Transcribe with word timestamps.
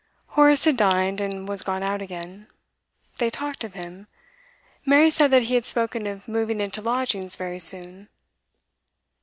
Horace 0.29 0.63
had 0.65 0.77
dined, 0.77 1.21
and 1.21 1.47
was 1.47 1.61
gone 1.61 1.83
out 1.83 2.01
again. 2.01 2.47
They 3.19 3.29
talked 3.29 3.63
of 3.63 3.75
him; 3.75 4.07
Mary 4.83 5.11
said 5.11 5.29
that 5.29 5.43
he 5.43 5.53
had 5.53 5.63
spoken 5.65 6.07
of 6.07 6.27
moving 6.27 6.59
into 6.59 6.81
lodgings 6.81 7.35
very 7.35 7.59
soon. 7.59 8.09